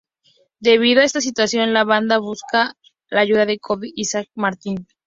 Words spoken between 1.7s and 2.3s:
la banda